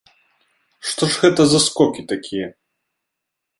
[0.91, 2.47] Што ж гэта за скокі такія?